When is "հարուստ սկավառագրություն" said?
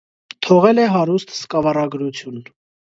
0.95-2.45